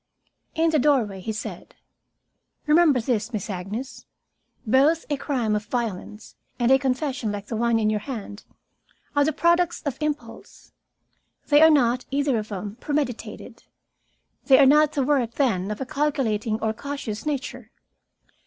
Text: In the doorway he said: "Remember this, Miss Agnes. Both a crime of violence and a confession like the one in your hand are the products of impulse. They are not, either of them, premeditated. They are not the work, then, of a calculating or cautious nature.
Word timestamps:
In 0.55 0.71
the 0.71 0.79
doorway 0.79 1.19
he 1.21 1.31
said: 1.31 1.75
"Remember 2.65 2.99
this, 2.99 3.31
Miss 3.31 3.51
Agnes. 3.51 4.07
Both 4.65 5.05
a 5.11 5.15
crime 5.15 5.55
of 5.55 5.65
violence 5.67 6.33
and 6.57 6.71
a 6.71 6.79
confession 6.79 7.31
like 7.31 7.45
the 7.45 7.55
one 7.55 7.77
in 7.77 7.91
your 7.91 7.99
hand 7.99 8.43
are 9.15 9.23
the 9.23 9.31
products 9.31 9.83
of 9.83 10.01
impulse. 10.01 10.71
They 11.49 11.61
are 11.61 11.69
not, 11.69 12.05
either 12.09 12.39
of 12.39 12.47
them, 12.47 12.77
premeditated. 12.79 13.61
They 14.45 14.57
are 14.57 14.65
not 14.65 14.93
the 14.93 15.03
work, 15.03 15.35
then, 15.35 15.69
of 15.69 15.79
a 15.79 15.85
calculating 15.85 16.59
or 16.61 16.73
cautious 16.73 17.27
nature. 17.27 17.69